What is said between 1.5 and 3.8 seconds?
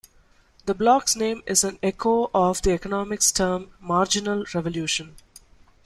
an echo of the economics term